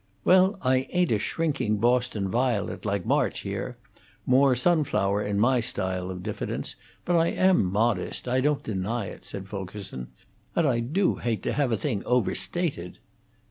[0.25, 3.77] "Well, I ain't a shrinking Boston violet, like March, here.
[4.25, 9.25] More sunflower in my style of diffidence; but I am modest, I don't deny it,"
[9.25, 10.07] said Fulkerson.
[10.55, 12.97] "And I do hate to have a thing overstated."